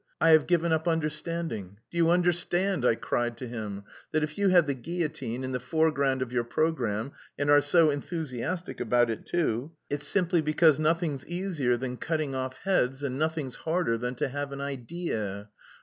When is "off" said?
12.33-12.57